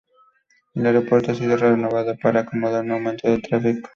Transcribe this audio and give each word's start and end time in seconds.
El 0.73 0.83
aeropuerto 0.87 1.31
ha 1.31 1.35
sido 1.35 1.57
renovado 1.57 2.17
para 2.19 2.39
acomodar 2.39 2.83
un 2.83 2.89
aumento 2.93 3.29
del 3.29 3.43
tráfico. 3.43 3.87